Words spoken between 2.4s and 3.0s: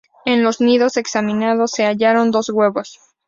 huevos.